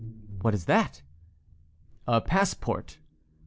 [0.41, 1.03] "What is that?"
[2.07, 2.97] "A passport."